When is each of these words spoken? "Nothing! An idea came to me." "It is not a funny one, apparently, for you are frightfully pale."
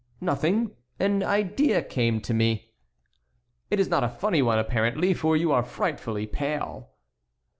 "Nothing! 0.19 0.71
An 0.97 1.21
idea 1.21 1.83
came 1.83 2.21
to 2.21 2.33
me." 2.33 2.71
"It 3.69 3.79
is 3.79 3.87
not 3.87 4.03
a 4.03 4.09
funny 4.09 4.41
one, 4.41 4.57
apparently, 4.57 5.13
for 5.13 5.37
you 5.37 5.51
are 5.51 5.61
frightfully 5.61 6.25
pale." 6.25 6.89